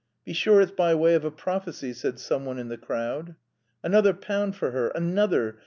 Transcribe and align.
"Be 0.25 0.33
sure 0.33 0.61
it's 0.61 0.71
by 0.71 0.95
way 0.95 1.13
of 1.13 1.23
a 1.23 1.29
prophecy," 1.29 1.93
said 1.93 2.17
someone 2.17 2.57
in 2.57 2.69
the 2.69 2.75
crowd. 2.79 3.35
"Another 3.83 4.13
pound 4.15 4.55
for 4.55 4.71
her, 4.71 4.87
another!" 4.87 5.59